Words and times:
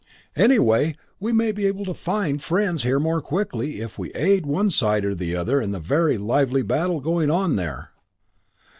Anyway, 0.35 0.95
we 1.19 1.31
may 1.31 1.51
be 1.51 1.67
able 1.67 1.85
to 1.85 1.93
find 1.93 2.41
friends 2.41 2.81
here 2.81 2.99
more 2.99 3.21
quickly 3.21 3.81
if 3.81 3.99
we 3.99 4.11
aid 4.13 4.47
one 4.47 4.71
side 4.71 5.05
or 5.05 5.13
the 5.13 5.35
other 5.35 5.61
in 5.61 5.73
the 5.73 5.79
very 5.79 6.17
lively 6.17 6.63
battle 6.63 6.99
going 6.99 7.29
on 7.29 7.55
there. 7.55 7.91